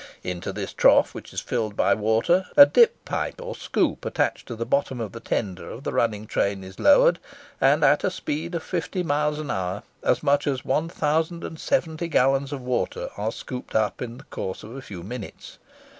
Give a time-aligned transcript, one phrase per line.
[0.23, 4.55] Into this trough, which is filled with water, a dip pipe or scoop attached to
[4.55, 7.19] the bottom of the tender of the running train is lowered;
[7.61, 12.61] and, at a speed of 50 miles an hour, as much as 1070 gallons of
[12.61, 15.59] water are scooped up in the course of a few minutes.